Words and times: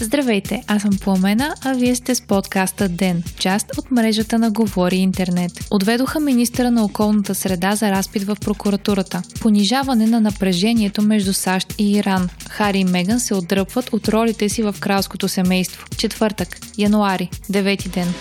Здравейте, 0.00 0.62
аз 0.66 0.82
съм 0.82 0.90
Пламена, 1.04 1.54
а 1.64 1.74
вие 1.74 1.94
сте 1.94 2.14
с 2.14 2.20
подкаста 2.20 2.88
ДЕН, 2.88 3.22
част 3.38 3.78
от 3.78 3.90
мрежата 3.90 4.38
на 4.38 4.50
Говори 4.50 4.96
Интернет. 4.96 5.52
Отведоха 5.70 6.20
министра 6.20 6.70
на 6.70 6.84
околната 6.84 7.34
среда 7.34 7.74
за 7.76 7.90
разпит 7.90 8.22
в 8.22 8.36
прокуратурата. 8.40 9.22
Понижаване 9.40 10.06
на 10.06 10.20
напрежението 10.20 11.02
между 11.02 11.32
САЩ 11.32 11.74
и 11.78 11.92
Иран. 11.92 12.28
Хари 12.50 12.78
и 12.78 12.84
Меган 12.84 13.20
се 13.20 13.34
отдръпват 13.34 13.92
от 13.92 14.08
ролите 14.08 14.48
си 14.48 14.62
в 14.62 14.74
кралското 14.80 15.28
семейство. 15.28 15.86
Четвъртък, 15.96 16.58
януари, 16.78 17.30
девети 17.48 17.88
ден. 17.88 18.14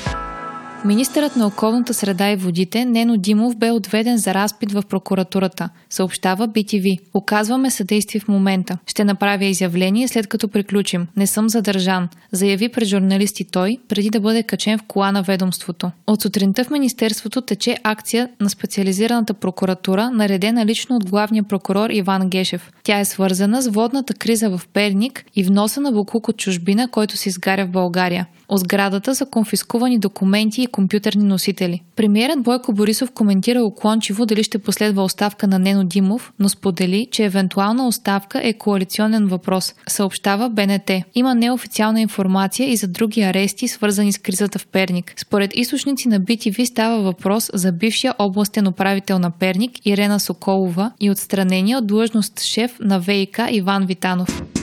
Министърът 0.85 1.35
на 1.35 1.47
околната 1.47 1.93
среда 1.93 2.31
и 2.31 2.35
водите 2.35 2.85
Нено 2.85 3.17
Димов 3.17 3.55
бе 3.55 3.71
отведен 3.71 4.17
за 4.17 4.33
разпит 4.33 4.71
в 4.71 4.83
прокуратурата, 4.89 5.69
съобщава 5.89 6.47
BTV. 6.47 6.99
Оказваме 7.13 7.69
съдействие 7.71 8.21
в 8.21 8.27
момента. 8.27 8.77
Ще 8.87 9.03
направя 9.03 9.45
изявление 9.45 10.07
след 10.07 10.27
като 10.27 10.47
приключим. 10.47 11.07
Не 11.17 11.27
съм 11.27 11.49
задържан, 11.49 12.09
заяви 12.31 12.69
пред 12.69 12.87
журналисти 12.87 13.43
той, 13.43 13.77
преди 13.87 14.09
да 14.09 14.19
бъде 14.19 14.43
качен 14.43 14.77
в 14.77 14.83
кола 14.83 15.11
на 15.11 15.23
ведомството. 15.23 15.91
От 16.07 16.21
сутринта 16.21 16.63
в 16.63 16.69
Министерството 16.69 17.41
тече 17.41 17.77
акция 17.83 18.29
на 18.39 18.49
специализираната 18.49 19.33
прокуратура, 19.33 20.11
наредена 20.11 20.65
лично 20.65 20.95
от 20.95 21.09
главния 21.09 21.43
прокурор 21.43 21.89
Иван 21.89 22.29
Гешев. 22.29 22.71
Тя 22.83 22.99
е 22.99 23.05
свързана 23.05 23.61
с 23.61 23.67
водната 23.67 24.13
криза 24.13 24.49
в 24.49 24.61
Перник 24.73 25.25
и 25.35 25.43
вноса 25.43 25.81
на 25.81 25.91
буклук 25.91 26.27
от 26.27 26.37
чужбина, 26.37 26.87
който 26.87 27.17
се 27.17 27.29
изгаря 27.29 27.65
в 27.65 27.69
България. 27.69 28.27
От 28.49 28.59
сградата 28.59 29.15
са 29.15 29.25
конфискувани 29.25 29.99
документи 29.99 30.61
и 30.61 30.66
компютърни 30.67 31.23
носители. 31.23 31.81
Премиерът 31.95 32.43
Бойко 32.43 32.73
Борисов 32.73 33.11
коментира 33.11 33.63
уклончиво 33.63 34.25
дали 34.25 34.43
ще 34.43 34.57
последва 34.57 35.03
оставка 35.03 35.47
на 35.47 35.59
Нено 35.59 35.83
Димов, 35.83 36.33
но 36.39 36.49
сподели, 36.49 37.07
че 37.11 37.25
евентуална 37.25 37.87
оставка 37.87 38.41
е 38.43 38.53
коалиционен 38.53 39.27
въпрос, 39.27 39.73
съобщава 39.87 40.49
БНТ. 40.49 40.91
Има 41.15 41.35
неофициална 41.35 42.01
информация 42.01 42.71
и 42.71 42.77
за 42.77 42.87
други 42.87 43.21
арести, 43.21 43.67
свързани 43.67 44.13
с 44.13 44.17
кризата 44.17 44.59
в 44.59 44.67
Перник. 44.67 45.13
Според 45.17 45.51
източници 45.55 46.07
на 46.07 46.21
BTV 46.21 46.65
става 46.65 47.01
въпрос 47.01 47.49
за 47.53 47.71
бившия 47.71 48.13
областен 48.19 48.67
управител 48.67 49.19
на 49.19 49.31
Перник 49.31 49.85
Ирена 49.85 50.19
Соколова 50.19 50.91
и 50.99 51.11
отстранения 51.11 51.77
от 51.77 51.87
длъжност 51.87 52.41
шеф 52.41 52.77
на 52.79 52.99
ВИК 52.99 53.39
Иван 53.51 53.85
Витанов. 53.85 54.56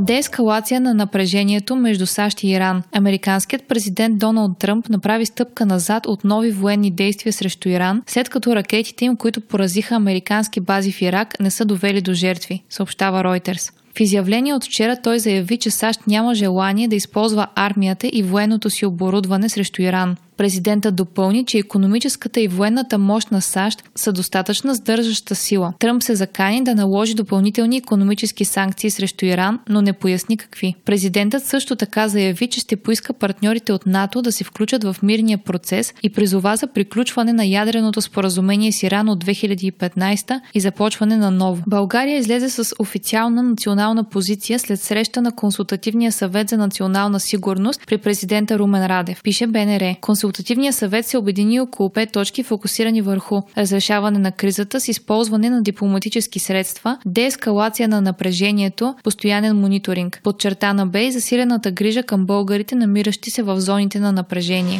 Деескалация 0.00 0.80
на 0.80 0.94
напрежението 0.94 1.76
между 1.76 2.06
САЩ 2.06 2.42
и 2.42 2.48
Иран. 2.48 2.82
Американският 2.92 3.62
президент 3.68 4.18
Доналд 4.18 4.58
Тръмп 4.58 4.88
направи 4.88 5.26
стъпка 5.26 5.66
назад 5.66 6.06
от 6.06 6.24
нови 6.24 6.50
военни 6.50 6.90
действия 6.90 7.32
срещу 7.32 7.68
Иран, 7.68 8.02
след 8.06 8.28
като 8.28 8.56
ракетите 8.56 9.04
им, 9.04 9.16
които 9.16 9.40
поразиха 9.40 9.94
американски 9.94 10.60
бази 10.60 10.92
в 10.92 11.02
Ирак, 11.02 11.40
не 11.40 11.50
са 11.50 11.64
довели 11.64 12.00
до 12.00 12.14
жертви, 12.14 12.62
съобщава 12.70 13.22
Reuters. 13.22 13.72
В 13.96 14.00
изявление 14.00 14.54
от 14.54 14.64
вчера 14.64 14.96
той 15.02 15.18
заяви, 15.18 15.56
че 15.56 15.70
САЩ 15.70 16.00
няма 16.06 16.34
желание 16.34 16.88
да 16.88 16.96
използва 16.96 17.46
армията 17.54 18.10
и 18.12 18.22
военното 18.22 18.70
си 18.70 18.86
оборудване 18.86 19.48
срещу 19.48 19.82
Иран. 19.82 20.16
Президентът 20.40 20.96
допълни, 20.96 21.44
че 21.44 21.58
економическата 21.58 22.40
и 22.40 22.48
военната 22.48 22.98
мощ 22.98 23.30
на 23.30 23.40
САЩ 23.40 23.82
са 23.96 24.12
достатъчна 24.12 24.74
сдържаща 24.74 25.34
сила. 25.34 25.72
Тръмп 25.78 26.02
се 26.02 26.14
закани 26.14 26.64
да 26.64 26.74
наложи 26.74 27.14
допълнителни 27.14 27.76
економически 27.76 28.44
санкции 28.44 28.90
срещу 28.90 29.24
Иран, 29.24 29.58
но 29.68 29.82
не 29.82 29.92
поясни 29.92 30.36
какви. 30.36 30.74
Президентът 30.84 31.44
също 31.44 31.76
така 31.76 32.08
заяви, 32.08 32.46
че 32.46 32.60
ще 32.60 32.76
поиска 32.76 33.12
партньорите 33.12 33.72
от 33.72 33.86
НАТО 33.86 34.22
да 34.22 34.32
се 34.32 34.44
включат 34.44 34.84
в 34.84 34.96
мирния 35.02 35.38
процес 35.38 35.94
и 36.02 36.10
призова 36.10 36.56
за 36.56 36.66
приключване 36.66 37.32
на 37.32 37.44
ядреното 37.44 38.00
споразумение 38.00 38.72
с 38.72 38.82
Иран 38.82 39.08
от 39.08 39.24
2015 39.24 40.40
и 40.54 40.60
започване 40.60 41.16
на 41.16 41.30
ново. 41.30 41.62
България 41.66 42.18
излезе 42.18 42.50
с 42.50 42.74
официална 42.78 43.42
национална 43.42 44.04
позиция 44.04 44.58
след 44.58 44.80
среща 44.80 45.22
на 45.22 45.32
Консултативния 45.32 46.12
съвет 46.12 46.48
за 46.48 46.56
национална 46.56 47.20
сигурност 47.20 47.80
при 47.86 47.98
президента 47.98 48.58
Румен 48.58 48.86
Радев. 48.86 49.22
Пише 49.22 49.46
БНР. 49.46 49.94
Консултативният 50.30 50.74
съвет 50.74 51.06
се 51.06 51.18
обедини 51.18 51.60
около 51.60 51.90
пет 51.90 52.12
точки, 52.12 52.42
фокусирани 52.42 53.02
върху 53.02 53.42
разрешаване 53.58 54.18
на 54.18 54.32
кризата 54.32 54.80
с 54.80 54.88
използване 54.88 55.50
на 55.50 55.62
дипломатически 55.62 56.38
средства, 56.38 56.98
деескалация 57.06 57.88
на 57.88 58.00
напрежението, 58.00 58.94
постоянен 59.04 59.56
мониторинг. 59.56 60.20
Подчертана 60.24 60.86
бе 60.86 61.04
и 61.04 61.12
засилената 61.12 61.70
грижа 61.70 62.02
към 62.02 62.26
българите, 62.26 62.74
намиращи 62.74 63.30
се 63.30 63.42
в 63.42 63.60
зоните 63.60 64.00
на 64.00 64.12
напрежение. 64.12 64.78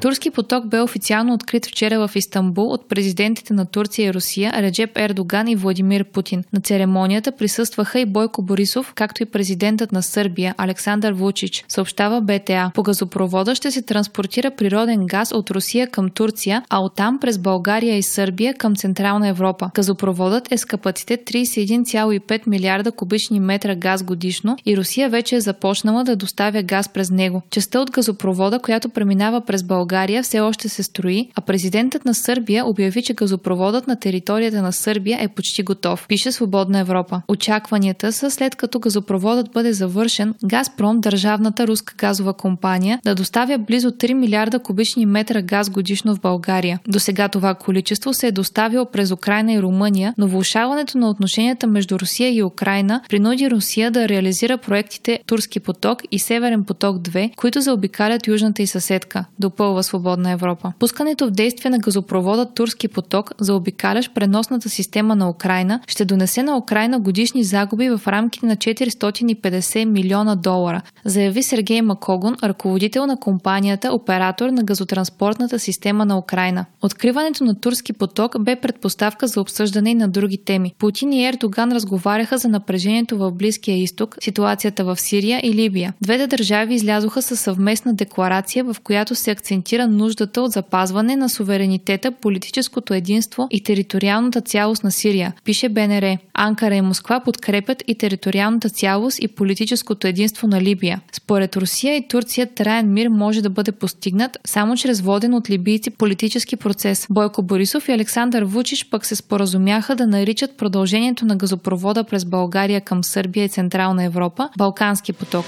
Турски 0.00 0.30
поток 0.30 0.66
бе 0.66 0.80
официално 0.80 1.34
открит 1.34 1.66
вчера 1.66 2.08
в 2.08 2.16
Истанбул 2.16 2.72
от 2.72 2.88
президентите 2.88 3.54
на 3.54 3.66
Турция 3.66 4.06
и 4.06 4.14
Русия 4.14 4.52
Реджеп 4.52 4.98
Ердоган 4.98 5.48
и 5.48 5.56
Владимир 5.56 6.04
Путин. 6.04 6.44
На 6.52 6.60
церемонията 6.60 7.32
присъстваха 7.32 8.00
и 8.00 8.06
Бойко 8.06 8.42
Борисов, 8.42 8.92
както 8.94 9.22
и 9.22 9.26
президентът 9.26 9.92
на 9.92 10.02
Сърбия 10.02 10.54
Александър 10.58 11.12
Вучич, 11.12 11.64
съобщава 11.68 12.20
БТА. 12.20 12.70
По 12.74 12.82
газопровода 12.82 13.54
ще 13.54 13.70
се 13.70 13.82
транспортира 13.82 14.50
природен 14.50 15.06
газ 15.06 15.32
от 15.32 15.50
Русия 15.50 15.86
към 15.86 16.10
Турция, 16.10 16.62
а 16.70 16.80
оттам 16.80 17.18
през 17.18 17.38
България 17.38 17.96
и 17.96 18.02
Сърбия 18.02 18.54
към 18.54 18.76
Централна 18.76 19.28
Европа. 19.28 19.70
Газопроводът 19.74 20.52
е 20.52 20.58
с 20.58 20.64
капацитет 20.64 21.20
31,5 21.20 22.46
милиарда 22.46 22.92
кубични 22.92 23.40
метра 23.40 23.74
газ 23.74 24.02
годишно 24.02 24.56
и 24.66 24.76
Русия 24.76 25.10
вече 25.10 25.36
е 25.36 25.40
започнала 25.40 26.04
да 26.04 26.16
доставя 26.16 26.62
газ 26.62 26.88
през 26.88 27.10
него. 27.10 27.42
Частта 27.50 27.80
от 27.80 27.90
газопровода, 27.90 28.58
която 28.58 28.88
преминава 28.88 29.40
през 29.40 29.62
България 29.62 29.89
България 29.90 30.22
все 30.22 30.40
още 30.40 30.68
се 30.68 30.82
строи, 30.82 31.28
а 31.34 31.40
президентът 31.40 32.04
на 32.04 32.14
Сърбия 32.14 32.66
обяви, 32.66 33.02
че 33.02 33.14
газопроводът 33.14 33.86
на 33.86 33.96
територията 33.96 34.62
на 34.62 34.72
Сърбия 34.72 35.18
е 35.22 35.28
почти 35.28 35.62
готов, 35.62 36.06
пише 36.08 36.32
Свободна 36.32 36.78
Европа. 36.78 37.22
Очакванията 37.28 38.12
са 38.12 38.30
след 38.30 38.56
като 38.56 38.78
газопроводът 38.78 39.52
бъде 39.52 39.72
завършен, 39.72 40.34
Газпром, 40.44 41.00
държавната 41.00 41.66
руска 41.66 41.94
газова 41.98 42.32
компания, 42.32 43.00
да 43.04 43.14
доставя 43.14 43.58
близо 43.58 43.90
3 43.90 44.12
милиарда 44.12 44.58
кубични 44.58 45.06
метра 45.06 45.42
газ 45.42 45.70
годишно 45.70 46.14
в 46.14 46.20
България. 46.20 46.78
До 46.88 46.98
сега 46.98 47.28
това 47.28 47.54
количество 47.54 48.14
се 48.14 48.26
е 48.26 48.32
доставило 48.32 48.86
през 48.86 49.10
Украина 49.10 49.52
и 49.52 49.62
Румъния, 49.62 50.14
но 50.18 50.28
влушаването 50.28 50.98
на 50.98 51.10
отношенията 51.10 51.66
между 51.66 51.98
Русия 51.98 52.34
и 52.34 52.42
Украина 52.42 53.00
принуди 53.08 53.50
Русия 53.50 53.90
да 53.90 54.08
реализира 54.08 54.58
проектите 54.58 55.18
Турски 55.26 55.60
поток 55.60 56.02
и 56.10 56.18
Северен 56.18 56.64
поток 56.64 56.96
2, 56.96 57.36
които 57.36 57.60
заобикалят 57.60 58.26
южната 58.26 58.62
и 58.62 58.66
съседка. 58.66 59.24
Допълва 59.38 59.79
в 59.82 59.86
свободна 59.86 60.30
Европа. 60.30 60.72
Пускането 60.78 61.26
в 61.26 61.30
действие 61.30 61.70
на 61.70 61.78
газопровода 61.78 62.46
Турски 62.54 62.88
поток 62.88 63.32
за 63.40 63.54
обикалящ 63.54 64.14
преносната 64.14 64.68
система 64.68 65.16
на 65.16 65.30
Украина 65.30 65.80
ще 65.86 66.04
донесе 66.04 66.42
на 66.42 66.56
Украина 66.56 67.00
годишни 67.00 67.44
загуби 67.44 67.88
в 67.88 68.00
рамките 68.08 68.46
на 68.46 68.56
450 68.56 69.84
милиона 69.84 70.34
долара, 70.34 70.82
заяви 71.04 71.42
Сергей 71.42 71.82
Макогон, 71.82 72.36
ръководител 72.42 73.06
на 73.06 73.16
компанията, 73.16 73.94
оператор 73.94 74.50
на 74.50 74.62
газотранспортната 74.64 75.58
система 75.58 76.04
на 76.04 76.18
Украина. 76.18 76.66
Откриването 76.82 77.44
на 77.44 77.60
Турски 77.60 77.92
поток 77.92 78.42
бе 78.42 78.56
предпоставка 78.56 79.26
за 79.26 79.40
обсъждане 79.40 79.90
и 79.90 79.94
на 79.94 80.08
други 80.08 80.38
теми. 80.38 80.74
Путин 80.78 81.12
и 81.12 81.26
Ердоган 81.26 81.72
разговаряха 81.72 82.38
за 82.38 82.48
напрежението 82.48 83.18
в 83.18 83.30
Близкия 83.30 83.76
изток, 83.82 84.16
ситуацията 84.20 84.84
в 84.84 85.00
Сирия 85.00 85.40
и 85.44 85.54
Либия. 85.54 85.94
Двете 86.00 86.26
държави 86.26 86.74
излязоха 86.74 87.22
със 87.22 87.40
съвместна 87.40 87.94
декларация, 87.94 88.64
в 88.64 88.76
която 88.84 89.14
се 89.14 89.30
акцентира 89.30 89.69
акцентира 89.70 89.88
нуждата 89.88 90.42
от 90.42 90.52
запазване 90.52 91.16
на 91.16 91.28
суверенитета, 91.28 92.12
политическото 92.12 92.94
единство 92.94 93.46
и 93.50 93.62
териториалната 93.62 94.40
цялост 94.40 94.84
на 94.84 94.90
Сирия, 94.90 95.32
пише 95.44 95.68
БНР. 95.68 96.16
Анкара 96.34 96.74
и 96.74 96.80
Москва 96.80 97.20
подкрепят 97.20 97.82
и 97.86 97.94
териториалната 97.94 98.70
цялост 98.70 99.18
и 99.22 99.28
политическото 99.28 100.06
единство 100.06 100.48
на 100.48 100.60
Либия. 100.60 101.00
Според 101.12 101.56
Русия 101.56 101.96
и 101.96 102.08
Турция 102.08 102.54
траен 102.54 102.92
мир 102.92 103.08
може 103.08 103.42
да 103.42 103.50
бъде 103.50 103.72
постигнат 103.72 104.38
само 104.46 104.76
чрез 104.76 105.00
воден 105.00 105.34
от 105.34 105.50
либийци 105.50 105.90
политически 105.90 106.56
процес. 106.56 107.06
Бойко 107.10 107.42
Борисов 107.42 107.88
и 107.88 107.92
Александър 107.92 108.42
Вучиш 108.42 108.90
пък 108.90 109.06
се 109.06 109.16
споразумяха 109.16 109.96
да 109.96 110.06
наричат 110.06 110.56
продължението 110.56 111.26
на 111.26 111.36
газопровода 111.36 112.04
през 112.04 112.24
България 112.24 112.80
към 112.80 113.04
Сърбия 113.04 113.44
и 113.44 113.48
Централна 113.48 114.04
Европа 114.04 114.48
Балкански 114.58 115.12
поток. 115.12 115.46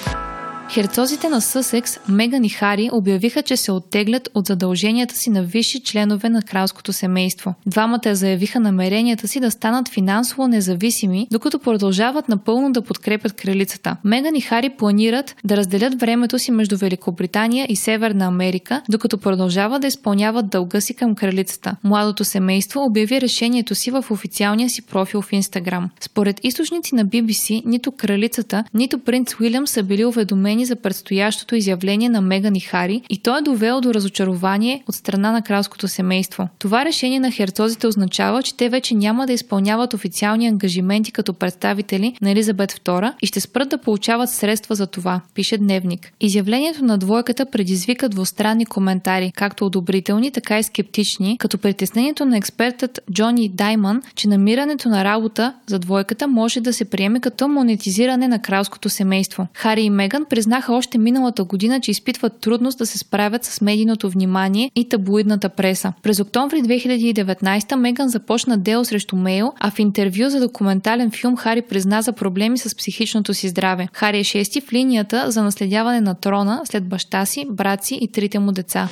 Херцозите 0.71 1.29
на 1.29 1.41
Съсекс, 1.41 1.99
Меган 2.09 2.45
и 2.45 2.49
Хари 2.49 2.91
обявиха, 2.93 3.43
че 3.43 3.57
се 3.57 3.73
оттеглят 3.73 4.29
от 4.35 4.47
задълженията 4.47 5.15
си 5.15 5.31
на 5.31 5.43
висши 5.43 5.81
членове 5.81 6.29
на 6.29 6.43
кралското 6.43 6.93
семейство. 6.93 7.55
Двамата 7.67 8.15
заявиха 8.15 8.61
намеренията 8.61 9.29
си 9.29 9.41
да 9.41 9.51
станат 9.51 9.89
финансово 9.89 10.49
независими, 10.49 11.27
докато 11.31 11.59
продължават 11.59 12.29
напълно 12.29 12.73
да 12.73 12.83
подкрепят 12.83 13.33
кралицата. 13.33 13.97
Меган 14.05 14.37
и 14.37 14.41
Хари 14.41 14.71
планират 14.71 15.37
да 15.45 15.57
разделят 15.57 16.01
времето 16.01 16.39
си 16.39 16.51
между 16.51 16.77
Великобритания 16.77 17.67
и 17.69 17.77
Северна 17.77 18.25
Америка, 18.25 18.83
докато 18.89 19.19
продължават 19.19 19.81
да 19.83 19.87
изпълняват 19.87 20.49
дълга 20.49 20.81
си 20.81 20.95
към 20.95 21.15
кралицата. 21.15 21.77
Младото 21.85 22.25
семейство 22.25 22.85
обяви 22.85 23.21
решението 23.21 23.75
си 23.75 23.91
в 23.91 24.05
официалния 24.11 24.71
си 24.71 24.83
профил 24.83 25.23
в 25.23 25.33
Инстаграм. 25.33 25.91
Според 26.01 26.41
източници 26.43 26.95
на 26.95 27.07
BBC, 27.07 27.63
нито 27.67 27.93
кралицата, 27.93 28.65
нито 28.75 28.99
принц 28.99 29.41
Уилям 29.41 29.67
са 29.67 29.83
били 29.83 30.05
уведомени 30.05 30.62
данни 30.63 30.67
за 30.67 30.77
предстоящото 30.77 31.57
изявление 31.57 32.09
на 32.09 32.21
Меган 32.21 32.57
и 32.57 32.61
Хари 32.61 33.03
и 33.11 33.19
то 33.19 33.39
е 33.39 33.43
довело 33.43 33.81
до 33.81 33.95
разочарование 33.95 34.83
от 34.89 34.95
страна 34.95 35.33
на 35.33 35.43
кралското 35.43 35.89
семейство. 35.89 36.49
Това 36.59 36.85
решение 36.85 37.21
на 37.21 37.31
херцозите 37.31 37.87
означава, 37.87 38.43
че 38.43 38.57
те 38.57 38.69
вече 38.69 38.95
няма 38.95 39.27
да 39.27 39.33
изпълняват 39.33 39.95
официални 39.95 40.47
ангажименти 40.47 41.13
като 41.13 41.35
представители 41.35 42.15
на 42.23 42.31
Елизабет 42.31 42.73
II 42.73 43.13
и 43.23 43.27
ще 43.27 43.41
спрат 43.41 43.69
да 43.69 43.79
получават 43.79 44.31
средства 44.31 44.75
за 44.75 44.87
това, 44.87 45.21
пише 45.35 45.59
Дневник. 45.59 46.13
Изявлението 46.21 46.85
на 46.85 46.99
двойката 46.99 47.47
предизвика 47.47 48.09
двустранни 48.09 48.67
коментари, 48.67 49.33
както 49.37 49.67
одобрителни, 49.67 50.31
така 50.31 50.59
и 50.59 50.63
скептични, 50.63 51.39
като 51.39 51.59
притеснението 51.59 52.25
на 52.25 52.37
експертът 52.37 53.01
Джони 53.13 53.49
Дайман, 53.49 54.03
че 54.15 54.29
намирането 54.29 54.89
на 54.89 55.05
работа 55.05 55.55
за 55.67 55.79
двойката 55.79 56.29
може 56.29 56.61
да 56.61 56.73
се 56.73 56.85
приеме 56.85 57.21
като 57.21 57.49
монетизиране 57.49 58.29
на 58.29 58.43
кралското 58.43 58.89
семейство. 58.89 59.47
Хари 59.55 59.83
и 59.83 59.91
Меган 59.91 60.25
признаха 60.43 60.75
още 60.75 60.99
миналата 60.99 61.45
година, 61.45 61.81
че 61.81 61.91
изпитват 61.91 62.41
трудност 62.41 62.79
да 62.79 62.87
се 62.87 62.99
справят 62.99 63.45
с 63.45 63.61
медийното 63.61 64.11
внимание 64.11 64.71
и 64.77 64.89
таблоидната 64.89 65.49
преса. 65.49 65.93
През 66.03 66.21
октомври 66.21 66.57
2019 66.57 67.75
Меган 67.75 68.09
започна 68.09 68.59
дело 68.59 68.85
срещу 68.85 69.17
Мейл, 69.17 69.53
а 69.61 69.71
в 69.71 69.79
интервю 69.79 70.29
за 70.29 70.41
документален 70.41 71.11
филм 71.11 71.37
Хари 71.37 71.63
призна 71.63 72.03
за 72.03 72.13
проблеми 72.13 72.59
с 72.59 72.77
психичното 72.77 73.35
си 73.35 73.49
здраве. 73.49 73.89
Хари 73.93 74.19
е 74.19 74.25
шести 74.25 74.61
в 74.61 74.73
линията 74.73 75.31
за 75.31 75.43
наследяване 75.43 76.01
на 76.01 76.15
трона 76.15 76.61
след 76.65 76.89
баща 76.89 77.27
си, 77.27 77.47
брат 77.51 77.85
си 77.85 77.99
и 78.01 78.09
трите 78.09 78.39
му 78.39 78.53
деца. 78.53 78.89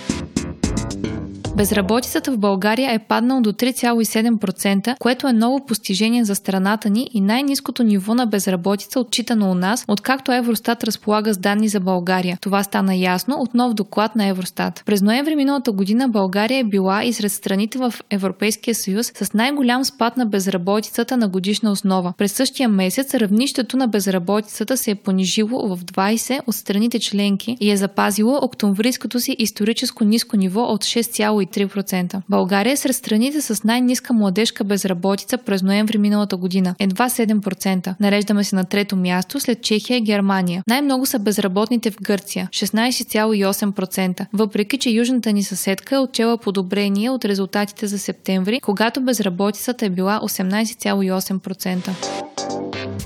Безработицата 1.61 2.33
в 2.33 2.39
България 2.39 2.93
е 2.93 2.99
паднала 2.99 3.41
до 3.41 3.53
3,7%, 3.53 4.99
което 4.99 5.29
е 5.29 5.33
ново 5.33 5.67
постижение 5.67 6.25
за 6.25 6.35
страната 6.35 6.91
ни 6.91 7.11
и 7.15 7.21
най-низкото 7.21 7.83
ниво 7.83 8.15
на 8.15 8.27
безработица 8.27 9.01
отчитано 9.01 9.51
у 9.51 9.55
нас, 9.55 9.85
откакто 9.89 10.33
Евростат 10.33 10.85
разполага 10.85 11.35
с 11.35 11.39
данни 11.39 11.69
за 11.69 11.81
България. 11.81 12.39
Това 12.41 12.63
стана 12.63 12.95
ясно 12.95 13.37
от 13.37 13.55
нов 13.55 13.75
доклад 13.75 14.17
на 14.17 14.27
Евростат. 14.27 14.83
През 14.87 15.03
ноември 15.03 15.37
миналата 15.37 15.73
година 15.73 16.09
България 16.09 16.59
е 16.59 16.65
била 16.65 17.05
и 17.05 17.13
сред 17.13 17.33
страните 17.33 17.79
в 17.79 17.95
Европейския 18.11 18.75
съюз 18.75 19.13
с 19.15 19.35
най-голям 19.35 19.85
спад 19.85 20.17
на 20.17 20.27
безработицата 20.27 21.17
на 21.17 21.29
годишна 21.29 21.71
основа. 21.71 22.13
През 22.19 22.33
същия 22.33 22.69
месец 22.69 23.15
равнището 23.15 23.77
на 23.77 23.89
безработицата 23.89 24.77
се 24.77 24.91
е 24.91 24.95
понижило 24.95 25.77
в 25.77 25.85
20 25.85 26.41
от 26.47 26.55
страните 26.55 26.99
членки 26.99 27.57
и 27.61 27.71
е 27.71 27.77
запазило 27.77 28.39
октомврийското 28.43 29.21
си 29.21 29.37
историческо 29.39 30.05
ниско 30.05 30.37
ниво 30.37 30.63
от 30.63 30.85
6,3 30.85 31.50
3%. 31.51 32.23
България 32.29 32.73
е 32.73 32.77
сред 32.77 32.97
страните 32.97 33.41
с 33.41 33.65
най-ниска 33.65 34.13
младежка 34.13 34.65
безработица 34.65 35.39
през 35.39 35.63
ноември 35.63 35.99
миналата 35.99 36.37
година. 36.37 36.75
Едва 36.79 37.09
7%. 37.09 37.95
Нареждаме 38.01 38.45
се 38.45 38.57
на 38.57 38.65
трето 38.65 38.97
място 38.97 39.41
след 39.41 39.63
Чехия 39.63 39.97
и 39.97 40.01
Германия. 40.01 40.63
Най-много 40.67 41.07
са 41.07 41.19
безработните 41.19 41.91
в 41.91 41.97
Гърция 42.03 42.49
16,8%. 42.53 44.27
Въпреки, 44.33 44.79
че 44.79 44.91
южната 44.91 45.33
ни 45.33 45.43
съседка 45.43 45.95
е 45.95 45.99
отчела 45.99 46.39
подобрение 46.39 47.11
от 47.11 47.25
резултатите 47.25 47.87
за 47.87 47.99
септември, 47.99 48.61
когато 48.61 49.01
безработицата 49.01 49.87
е 49.87 49.91
била 49.91 50.21
18,8%. 50.23 52.20